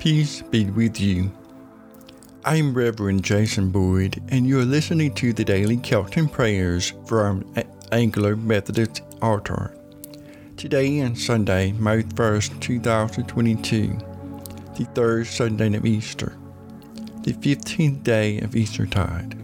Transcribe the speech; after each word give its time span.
Peace 0.00 0.40
be 0.40 0.64
with 0.64 0.98
you. 0.98 1.30
I'm 2.46 2.72
Reverend 2.72 3.22
Jason 3.22 3.68
Boyd, 3.68 4.22
and 4.28 4.46
you're 4.46 4.64
listening 4.64 5.12
to 5.16 5.34
the 5.34 5.44
Daily 5.44 5.76
Celtic 5.76 6.32
Prayers 6.32 6.94
from 7.04 7.44
Anglo 7.92 8.34
Methodist 8.34 9.02
Altar. 9.20 9.76
Today 10.56 11.00
and 11.00 11.18
Sunday, 11.18 11.72
May 11.72 12.02
1st, 12.02 12.60
2022, 12.62 13.98
the 14.78 14.84
third 14.94 15.26
Sunday 15.26 15.76
of 15.76 15.84
Easter, 15.84 16.34
the 17.20 17.34
15th 17.34 18.02
day 18.02 18.40
of 18.40 18.56
Eastertide. 18.56 19.36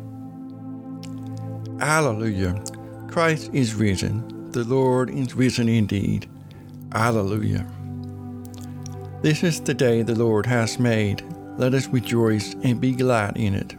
Alleluia! 1.82 2.64
Christ 3.08 3.50
is 3.52 3.74
risen, 3.74 4.52
the 4.52 4.64
Lord 4.64 5.10
is 5.10 5.34
risen 5.34 5.68
indeed. 5.68 6.26
Alleluia! 6.94 7.70
This 9.22 9.42
is 9.42 9.60
the 9.60 9.74
day 9.74 10.02
the 10.02 10.14
Lord 10.14 10.46
has 10.46 10.78
made. 10.78 11.22
Let 11.56 11.72
us 11.72 11.88
rejoice 11.88 12.54
and 12.62 12.80
be 12.80 12.92
glad 12.92 13.36
in 13.36 13.54
it. 13.54 13.74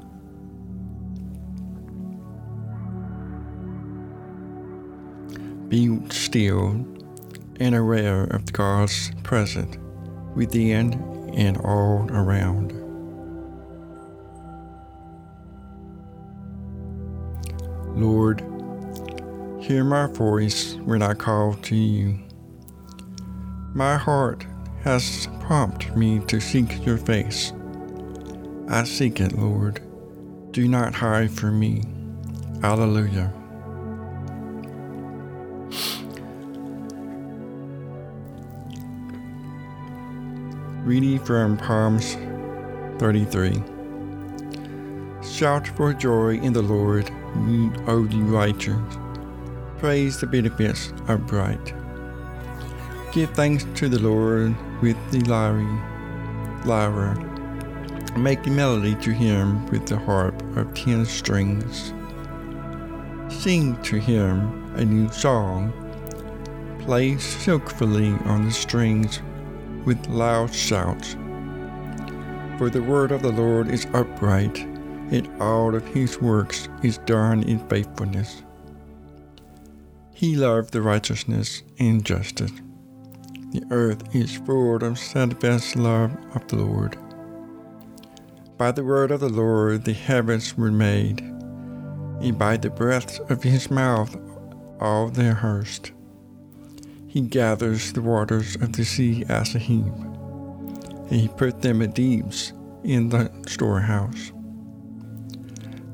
Be 5.70 6.00
still 6.10 6.86
and 7.60 7.76
aware 7.76 8.24
of 8.24 8.52
God's 8.52 9.12
presence 9.24 9.78
within 10.36 10.94
and 11.36 11.58
all 11.58 12.08
around. 12.10 12.74
Lord, 17.96 18.42
hear 19.60 19.84
my 19.84 20.08
voice 20.08 20.76
when 20.86 21.02
I 21.02 21.14
call 21.14 21.54
to 21.54 21.76
you. 21.76 22.20
My 23.74 23.98
heart 23.98 24.46
has 24.88 25.28
prompted 25.42 25.98
me 25.98 26.18
to 26.28 26.40
seek 26.40 26.86
your 26.86 26.98
face. 26.98 27.52
I 28.70 28.86
seek 28.86 29.20
it, 29.20 29.38
Lord. 29.38 29.82
Do 30.52 30.66
not 30.66 30.96
hide 30.96 31.30
from 31.30 31.60
me. 31.60 31.84
Alleluia. 32.64 33.34
Reading 40.86 41.20
from 41.20 41.60
Psalms 41.60 42.16
33. 42.98 43.62
Shout 45.22 45.68
for 45.68 45.94
joy 45.94 46.38
in 46.38 46.54
the 46.54 46.62
Lord, 46.62 47.12
O 47.88 48.08
you 48.10 48.24
righteous. 48.24 48.78
Praise 49.80 50.22
the 50.22 50.28
benefits 50.28 50.94
of 51.10 51.28
bright. 51.28 51.74
Give 53.14 53.30
thanks 53.32 53.66
to 53.76 53.90
the 53.90 54.00
Lord 54.00 54.56
with 54.82 54.98
the 55.12 55.22
lyre, 55.22 55.64
lyre. 56.66 57.16
Make 58.18 58.46
melody 58.46 58.96
to 58.96 59.12
him 59.12 59.66
with 59.68 59.88
the 59.88 59.98
harp 59.98 60.40
of 60.58 60.74
ten 60.74 61.06
strings. 61.06 61.94
Sing 63.30 63.82
to 63.84 63.98
him 63.98 64.76
a 64.76 64.84
new 64.84 65.10
song. 65.10 65.72
Play 66.82 67.18
skillfully 67.18 68.12
on 68.26 68.46
the 68.46 68.52
strings 68.52 69.22
with 69.86 70.08
loud 70.08 70.54
shouts. 70.54 71.16
For 72.58 72.70
the 72.70 72.84
word 72.84 73.12
of 73.12 73.22
the 73.22 73.32
Lord 73.32 73.70
is 73.70 73.88
upright, 73.94 74.60
and 75.12 75.30
all 75.42 75.76
of 75.76 75.88
his 75.88 76.22
works 76.22 76.68
is 76.84 76.98
done 77.00 77.44
in 77.44 77.60
faithfulness. 77.68 78.44
He 80.14 80.36
loved 80.36 80.74
the 80.74 80.82
righteousness 80.82 81.64
and 81.80 82.04
justice. 82.04 82.52
The 83.52 83.64
earth 83.72 84.14
is 84.14 84.36
full 84.36 84.84
of 84.84 85.00
steadfast 85.00 85.78
love 85.78 86.12
of 86.36 86.46
the 86.48 86.58
Lord. 86.58 86.98
By 88.58 88.72
the 88.72 88.84
word 88.84 89.10
of 89.10 89.22
the 89.22 89.30
Lord 89.30 89.86
the 89.86 89.94
heavens 89.94 90.58
were 90.58 90.72
made, 90.72 91.22
and 91.22 92.38
by 92.38 92.58
the 92.58 92.70
breath 92.70 93.20
of 93.32 93.44
his 93.44 93.72
mouth 93.72 94.18
all 94.82 95.08
their 95.08 95.36
host. 95.36 95.92
He 97.08 97.22
gathers 97.22 97.94
the 97.94 98.02
waters 98.02 98.56
of 98.58 98.74
the 98.74 98.84
sea 98.84 99.24
as 99.30 99.56
a 99.56 99.60
heap, 99.60 99.86
and 99.86 101.12
he 101.12 101.30
put 101.30 101.62
them 101.62 101.82
in 101.82 101.92
deeps 101.92 102.52
in 102.84 103.10
the 103.10 103.32
storehouse. 103.48 104.34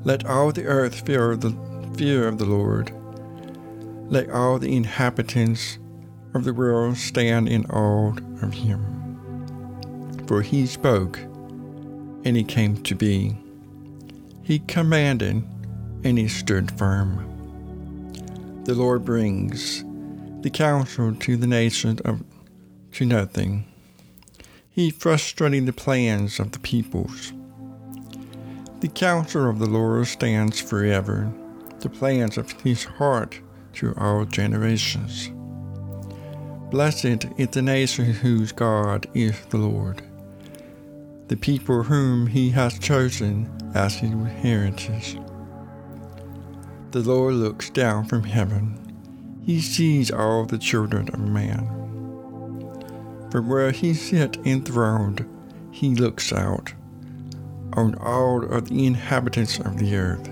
Let 0.02 0.26
all 0.26 0.50
the 0.50 0.64
earth 0.64 1.06
fear 1.06 1.36
the 1.36 1.56
fear 1.96 2.26
of 2.26 2.38
the 2.38 2.46
Lord. 2.46 2.92
Let 4.10 4.28
all 4.30 4.58
the 4.58 4.74
inhabitants 4.76 5.78
of 6.34 6.44
the 6.44 6.52
world 6.52 6.96
stand 6.96 7.48
in 7.48 7.64
awe 7.66 8.12
of 8.42 8.52
him. 8.52 8.84
For 10.26 10.42
he 10.42 10.66
spoke, 10.66 11.18
and 12.24 12.36
he 12.36 12.44
came 12.44 12.82
to 12.82 12.94
be. 12.94 13.36
He 14.42 14.58
commanded, 14.60 15.44
and 16.02 16.18
he 16.18 16.28
stood 16.28 16.76
firm. 16.76 17.30
The 18.64 18.74
Lord 18.74 19.04
brings 19.04 19.84
the 20.40 20.50
counsel 20.50 21.14
to 21.14 21.36
the 21.36 21.46
nations 21.46 22.00
of 22.02 22.22
to 22.92 23.06
nothing. 23.06 23.66
He 24.70 24.90
frustrating 24.90 25.66
the 25.66 25.72
plans 25.72 26.38
of 26.40 26.52
the 26.52 26.58
peoples. 26.58 27.32
The 28.80 28.88
counsel 28.88 29.48
of 29.48 29.58
the 29.58 29.66
Lord 29.66 30.06
stands 30.06 30.60
forever, 30.60 31.32
the 31.80 31.88
plans 31.88 32.36
of 32.36 32.50
his 32.62 32.84
heart 32.84 33.40
to 33.74 33.94
all 33.96 34.24
generations. 34.24 35.30
Blessed 36.70 37.26
is 37.36 37.48
the 37.48 37.62
nation 37.62 38.06
whose 38.06 38.50
God 38.50 39.06
is 39.14 39.38
the 39.46 39.58
Lord, 39.58 40.02
the 41.28 41.36
people 41.36 41.84
whom 41.84 42.26
he 42.26 42.50
has 42.50 42.78
chosen 42.78 43.50
as 43.74 43.96
his 43.96 44.10
inheritance. 44.10 45.16
The 46.90 47.00
Lord 47.00 47.34
looks 47.34 47.70
down 47.70 48.06
from 48.06 48.24
heaven. 48.24 48.78
He 49.44 49.60
sees 49.60 50.10
all 50.10 50.46
the 50.46 50.58
children 50.58 51.08
of 51.08 51.20
man. 51.20 51.68
From 53.30 53.48
where 53.48 53.70
he 53.70 53.94
sits 53.94 54.38
enthroned, 54.44 55.28
he 55.70 55.94
looks 55.94 56.32
out 56.32 56.72
on 57.74 57.94
all 57.96 58.44
of 58.44 58.68
the 58.68 58.86
inhabitants 58.86 59.58
of 59.58 59.78
the 59.78 59.96
earth. 59.96 60.30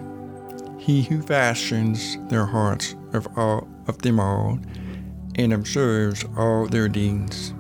He 0.79 1.03
who 1.03 1.21
fashions 1.21 2.17
their 2.29 2.47
hearts 2.47 2.95
of 3.13 3.27
all 3.37 3.69
of 3.87 3.99
them 3.99 4.19
all 4.19 4.59
and 5.37 5.53
observes 5.53 6.25
all 6.37 6.67
their 6.67 6.89
deeds. 6.89 7.53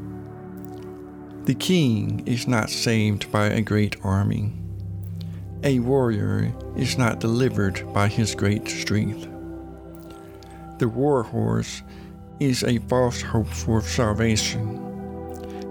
The 1.44 1.54
king 1.54 2.22
is 2.26 2.46
not 2.46 2.70
saved 2.70 3.32
by 3.32 3.46
a 3.46 3.62
great 3.62 3.96
army. 4.04 4.52
A 5.64 5.78
warrior 5.80 6.52
is 6.76 6.98
not 6.98 7.20
delivered 7.20 7.82
by 7.92 8.08
his 8.08 8.34
great 8.34 8.68
strength. 8.68 9.28
The 10.78 10.88
war 10.88 11.22
horse 11.22 11.82
is 12.40 12.64
a 12.64 12.78
false 12.88 13.22
hope 13.22 13.48
for 13.48 13.80
salvation. 13.82 14.78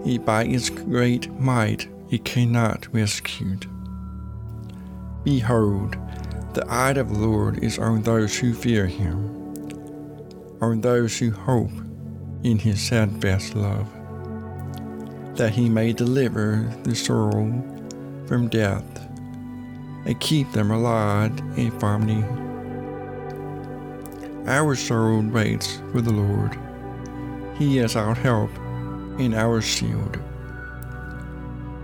It 0.05 0.25
by 0.25 0.45
its 0.45 0.69
great 0.69 1.31
might 1.39 1.87
it 2.09 2.25
cannot 2.25 2.91
be 2.91 3.01
rescue. 3.01 3.57
Behold, 5.23 5.95
the 6.53 6.65
eye 6.67 6.91
of 6.91 7.09
the 7.09 7.19
Lord 7.19 7.63
is 7.63 7.79
on 7.79 8.01
those 8.01 8.37
who 8.37 8.53
fear 8.53 8.87
him, 8.87 10.57
on 10.61 10.81
those 10.81 11.17
who 11.17 11.31
hope 11.31 11.71
in 12.43 12.57
his 12.57 12.81
steadfast 12.81 13.55
love, 13.55 13.87
that 15.35 15.51
he 15.53 15.69
may 15.69 15.93
deliver 15.93 16.67
the 16.83 16.95
soul 16.95 17.51
from 18.25 18.47
death 18.47 18.83
and 20.05 20.19
keep 20.19 20.51
them 20.51 20.71
alive 20.71 21.37
in 21.55 21.71
harmony. 21.79 22.23
Our 24.47 24.75
soul 24.75 25.21
waits 25.21 25.79
for 25.91 26.01
the 26.01 26.11
Lord. 26.11 26.57
He 27.57 27.77
is 27.77 27.95
our 27.95 28.15
help 28.15 28.49
and 29.19 29.35
our 29.35 29.61
shield. 29.61 30.17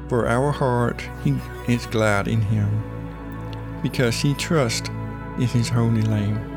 For 0.10 0.28
our 0.28 0.52
heart 0.52 1.04
he 1.24 1.36
is 1.68 1.86
glad 1.86 2.28
in 2.28 2.42
him, 2.42 2.82
because 3.84 4.16
he 4.16 4.34
trusts 4.34 4.90
in 5.38 5.48
his 5.48 5.70
holy 5.70 6.02
name. 6.02 6.57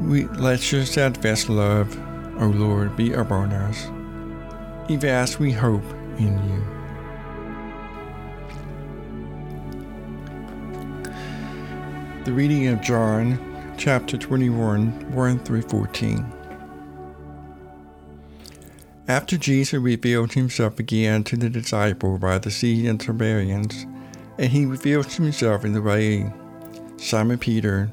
We 0.00 0.24
let 0.24 0.72
your 0.72 0.86
steadfast 0.86 1.50
love, 1.50 1.94
O 2.40 2.46
Lord, 2.46 2.96
be 2.96 3.12
upon 3.12 3.52
us, 3.52 3.86
even 4.90 5.10
as 5.10 5.38
we 5.38 5.52
hope 5.52 5.84
in 6.18 6.38
you. 6.48 6.64
The 12.24 12.32
reading 12.32 12.68
of 12.68 12.80
John 12.80 13.38
chapter 13.76 14.16
21, 14.16 15.12
1 15.12 15.38
through 15.40 15.62
14. 15.62 16.32
After 19.06 19.36
Jesus 19.36 19.74
revealed 19.74 20.32
himself 20.32 20.78
again 20.78 21.24
to 21.24 21.36
the 21.36 21.50
disciple 21.50 22.16
by 22.16 22.38
the 22.38 22.50
Sea 22.50 22.86
and 22.86 22.98
Tiberias, 22.98 23.84
and 24.38 24.50
he 24.50 24.64
revealed 24.64 25.12
himself 25.12 25.62
in 25.62 25.74
the 25.74 25.82
way 25.82 26.32
Simon 26.96 27.38
Peter, 27.38 27.90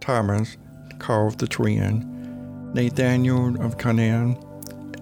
Thomas, 0.00 0.56
called 1.04 1.38
the 1.38 1.46
twin, 1.46 2.72
Nathaniel 2.72 3.60
of 3.62 3.76
Canaan, 3.76 4.38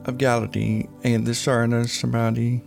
of 0.05 0.19
Galilee 0.19 0.89
and 1.05 1.25
the 1.25 1.35
son 1.35 1.73
of 1.73 1.87
Zebedee 1.87 2.61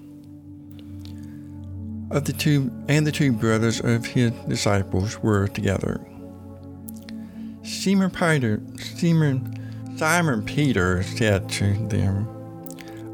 of 2.12 2.24
the 2.24 2.32
two 2.32 2.72
and 2.88 3.06
the 3.06 3.12
two 3.12 3.34
brothers 3.34 3.82
of 3.82 4.06
his 4.06 4.32
disciples 4.48 5.22
were 5.22 5.50
together. 5.50 6.00
Simon 7.62 8.10
Peter, 8.10 8.62
Simon, 8.80 9.98
Simon 9.98 10.46
Peter 10.46 11.04
said 11.04 11.50
to 11.50 11.74
them, 11.90 12.26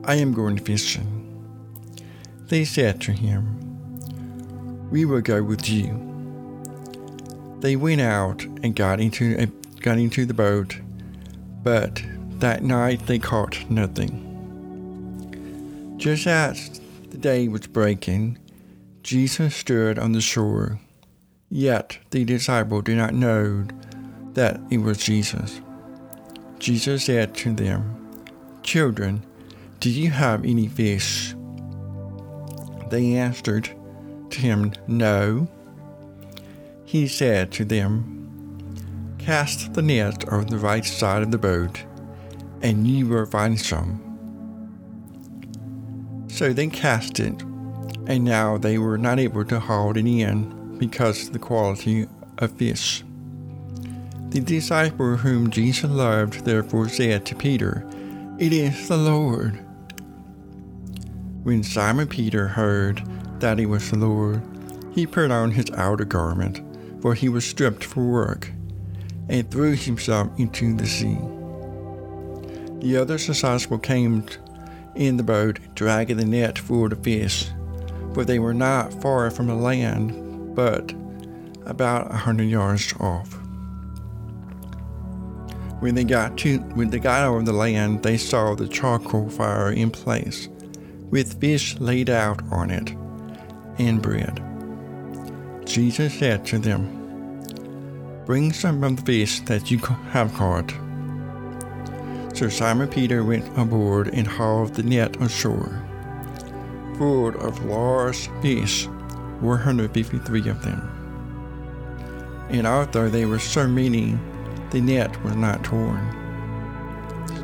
I 0.03 0.15
am 0.15 0.33
going 0.33 0.59
fishing. 0.59 1.17
They 2.47 2.63
said 2.63 3.01
to 3.01 3.11
him, 3.11 4.89
We 4.91 5.03
will 5.05 5.21
go 5.21 5.41
with 5.41 5.67
you. 5.67 5.97
They 7.61 7.75
went 7.75 8.01
out 8.01 8.43
and 8.43 8.75
got 8.75 8.99
into 8.99 9.35
a, 9.39 9.60
got 9.81 9.97
into 9.97 10.25
the 10.25 10.33
boat, 10.33 10.77
but 11.63 12.01
that 12.39 12.63
night 12.63 13.05
they 13.07 13.19
caught 13.19 13.69
nothing. 13.69 14.27
Just 15.97 16.27
as 16.27 16.79
the 17.09 17.17
day 17.17 17.47
was 17.47 17.67
breaking, 17.67 18.37
Jesus 19.03 19.55
stood 19.55 19.97
on 19.99 20.11
the 20.11 20.21
shore, 20.21 20.79
yet 21.49 21.97
the 22.11 22.23
disciples 22.23 22.83
did 22.83 22.97
not 22.97 23.13
know 23.13 23.65
that 24.33 24.59
it 24.69 24.77
was 24.77 24.99
Jesus. 24.99 25.61
Jesus 26.59 27.05
said 27.05 27.33
to 27.35 27.53
them, 27.53 28.23
Children, 28.63 29.25
do 29.79 29.89
you 29.89 30.11
have 30.11 30.45
any 30.45 30.67
fish? 30.67 31.33
They 32.89 33.15
answered 33.15 33.69
to 34.29 34.39
him, 34.39 34.73
No. 34.87 35.47
He 36.85 37.07
said 37.07 37.51
to 37.53 37.65
them, 37.65 38.20
Cast 39.23 39.73
the 39.73 39.81
net 39.81 40.27
on 40.29 40.47
the 40.47 40.57
right 40.57 40.85
side 40.85 41.21
of 41.21 41.31
the 41.31 41.37
boat, 41.37 41.83
and 42.61 42.87
you 42.87 43.07
will 43.07 43.25
find 43.25 43.59
some. 43.59 44.07
So 46.27 46.53
they 46.53 46.67
cast 46.67 47.19
it 47.19 47.43
and 48.07 48.23
now 48.23 48.57
they 48.57 48.77
were 48.77 48.97
not 48.97 49.19
able 49.19 49.45
to 49.45 49.59
haul 49.59 49.91
it 49.91 50.05
in 50.05 50.77
because 50.77 51.27
of 51.27 51.33
the 51.33 51.39
quality 51.39 52.07
of 52.39 52.51
fish. 52.51 53.03
The 54.29 54.39
disciple 54.39 55.17
whom 55.17 55.49
Jesus 55.49 55.89
loved 55.89 56.45
therefore 56.45 56.89
said 56.89 57.25
to 57.25 57.35
Peter, 57.35 57.87
It 58.39 58.53
is 58.53 58.87
the 58.87 58.97
Lord. 58.97 59.59
When 61.43 61.63
Simon 61.63 62.07
Peter 62.07 62.47
heard 62.47 63.03
that 63.39 63.59
it 63.59 63.67
was 63.67 63.89
the 63.89 63.97
Lord, 63.97 64.41
he 64.93 65.05
put 65.05 65.31
on 65.31 65.51
his 65.51 65.69
outer 65.71 66.05
garment, 66.05 66.61
for 67.01 67.13
he 67.13 67.29
was 67.29 67.45
stripped 67.45 67.83
for 67.83 68.03
work, 68.03 68.51
and 69.29 69.49
threw 69.49 69.75
himself 69.75 70.29
into 70.37 70.75
the 70.75 70.87
sea. 70.87 71.17
The 72.79 72.97
other 72.97 73.17
disciples 73.17 73.79
came 73.81 74.25
in 74.95 75.17
the 75.17 75.23
boat, 75.23 75.59
dragging 75.75 76.17
the 76.17 76.25
net 76.25 76.57
full 76.57 76.91
of 76.91 77.03
fish 77.03 77.49
for 78.13 78.25
they 78.25 78.39
were 78.39 78.53
not 78.53 78.93
far 79.01 79.31
from 79.31 79.47
the 79.47 79.55
land, 79.55 80.55
but 80.55 80.93
about 81.65 82.11
a 82.11 82.17
hundred 82.17 82.45
yards 82.45 82.93
off. 82.99 83.33
When 85.79 85.95
they 85.95 86.03
got 86.03 86.37
to 86.39 86.59
when 86.75 86.89
they 86.89 86.99
got 86.99 87.25
over 87.25 87.41
the 87.41 87.53
land, 87.53 88.03
they 88.03 88.17
saw 88.17 88.53
the 88.53 88.67
charcoal 88.67 89.29
fire 89.29 89.71
in 89.71 89.89
place, 89.89 90.47
with 91.09 91.39
fish 91.39 91.79
laid 91.79 92.09
out 92.09 92.41
on 92.51 92.69
it, 92.69 92.91
and 93.79 94.01
bread. 94.01 94.43
Jesus 95.65 96.13
said 96.13 96.45
to 96.47 96.59
them, 96.59 97.00
Bring 98.31 98.53
some 98.53 98.81
of 98.85 98.95
the 98.95 99.01
fish 99.01 99.41
that 99.41 99.69
you 99.69 99.77
have 100.11 100.33
caught. 100.35 100.71
So 102.33 102.47
Simon 102.47 102.87
Peter 102.87 103.25
went 103.25 103.45
aboard 103.57 104.07
and 104.07 104.25
hauled 104.25 104.73
the 104.73 104.83
net 104.83 105.21
ashore 105.21 105.83
full 106.97 107.35
of 107.41 107.65
large 107.65 108.29
fish, 108.41 108.87
153 109.41 110.47
of 110.47 110.63
them. 110.63 110.79
And 112.49 112.65
although 112.65 113.09
they 113.09 113.25
were 113.25 113.37
so 113.37 113.67
many, 113.67 114.17
the 114.69 114.79
net 114.79 115.21
was 115.25 115.35
not 115.35 115.65
torn. 115.65 116.01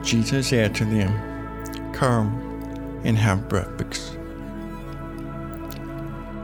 Jesus 0.06 0.48
said 0.48 0.74
to 0.76 0.86
them, 0.86 1.92
Come 1.92 2.32
and 3.04 3.18
have 3.18 3.50
breakfast. 3.50 4.18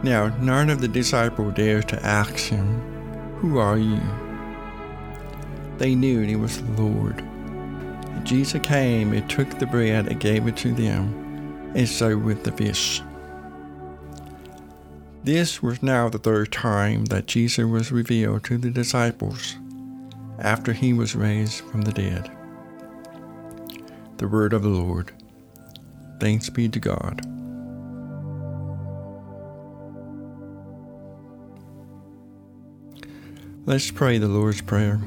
Now, 0.03 0.35
none 0.41 0.69
of 0.69 0.81
the 0.81 0.89
disciples 0.89 1.53
dared 1.53 1.87
to 1.87 2.05
ask 2.05 2.35
him, 2.35 2.81
Who 3.37 3.57
are 3.57 3.77
you? 3.77 4.01
They 5.83 5.95
knew 5.95 6.21
he 6.21 6.37
was 6.37 6.61
the 6.61 6.81
Lord. 6.81 7.19
And 7.19 8.25
Jesus 8.25 8.61
came 8.61 9.11
and 9.11 9.29
took 9.29 9.49
the 9.59 9.65
bread 9.65 10.07
and 10.07 10.17
gave 10.17 10.47
it 10.47 10.55
to 10.59 10.71
them 10.71 11.73
and 11.75 11.89
so 11.89 12.17
with 12.17 12.45
the 12.45 12.53
fish. 12.53 13.01
This 15.25 15.61
was 15.61 15.83
now 15.83 16.07
the 16.07 16.19
third 16.19 16.53
time 16.53 17.03
that 17.07 17.25
Jesus 17.25 17.65
was 17.65 17.91
revealed 17.91 18.45
to 18.45 18.57
the 18.57 18.69
disciples 18.69 19.57
after 20.39 20.71
he 20.71 20.93
was 20.93 21.17
raised 21.17 21.59
from 21.65 21.81
the 21.81 21.91
dead. 21.91 22.31
The 24.19 24.29
word 24.29 24.53
of 24.53 24.63
the 24.63 24.69
Lord. 24.69 25.11
Thanks 26.21 26.49
be 26.49 26.69
to 26.69 26.79
God. 26.79 27.27
Let's 33.65 33.91
pray 33.91 34.17
the 34.17 34.29
Lord's 34.29 34.61
Prayer. 34.61 35.01